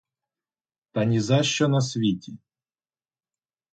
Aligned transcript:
Та 0.91 1.03
нізащо 1.05 1.67
на 1.67 1.81
світі. 1.81 2.37